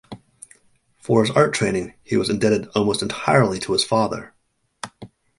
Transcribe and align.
For 0.97 1.21
his 1.23 1.29
art 1.35 1.53
training 1.53 1.93
he 2.03 2.17
was 2.17 2.31
indebted 2.31 2.67
almost 2.69 3.03
entirely 3.03 3.59
to 3.59 3.73
his 3.73 3.83
father. 3.83 4.33